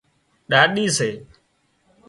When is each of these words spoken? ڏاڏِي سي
ڏاڏِي 0.51 0.85
سي 0.97 1.09